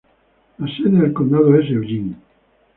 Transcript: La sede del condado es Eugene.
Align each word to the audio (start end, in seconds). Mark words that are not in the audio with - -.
La 0.57 0.65
sede 0.67 0.97
del 0.99 1.13
condado 1.13 1.55
es 1.59 1.69
Eugene. 1.69 2.15